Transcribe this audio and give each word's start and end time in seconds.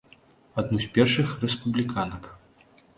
Адну 0.61 0.79
з 0.87 0.89
першых 0.97 1.37
рэспубліканак. 1.47 2.23